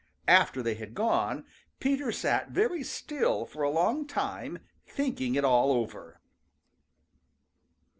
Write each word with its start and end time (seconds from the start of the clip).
After 0.27 0.63
they 0.63 0.73
had 0.73 0.95
gone, 0.95 1.45
Peter 1.79 2.11
sat 2.11 2.49
very 2.49 2.81
still 2.83 3.45
for 3.45 3.61
a 3.61 3.69
long 3.69 4.07
time, 4.07 4.57
thinking 4.87 5.35
it 5.35 5.45
all 5.45 5.71
over. 5.71 6.19